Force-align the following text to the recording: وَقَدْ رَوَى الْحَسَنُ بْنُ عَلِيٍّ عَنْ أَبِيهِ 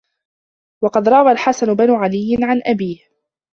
وَقَدْ 0.83 1.09
رَوَى 1.09 1.31
الْحَسَنُ 1.31 1.73
بْنُ 1.73 1.91
عَلِيٍّ 1.91 2.37
عَنْ 2.43 2.61
أَبِيهِ 2.65 2.99